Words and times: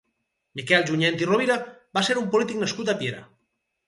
Miquel 0.59 0.85
Junyent 0.87 1.19
i 1.25 1.27
Rovira 1.29 1.57
va 1.97 2.03
ser 2.07 2.15
un 2.21 2.31
polític 2.37 2.61
nascut 2.63 2.91
a 2.95 2.97
Piera. 3.03 3.21